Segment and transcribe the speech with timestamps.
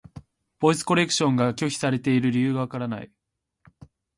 [0.59, 3.11] ボイスコレクションが拒否されている理由がわからない。